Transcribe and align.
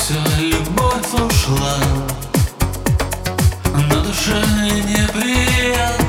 вся 0.00 0.14
любовь 0.38 1.12
ушла. 1.14 1.76
На 3.74 3.96
душе 4.02 4.42
неприятно. 4.86 5.99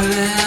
falling 0.00 0.39